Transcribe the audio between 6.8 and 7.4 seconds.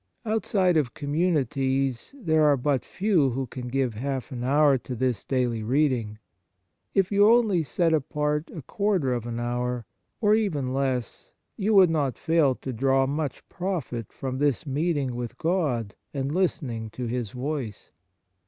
If you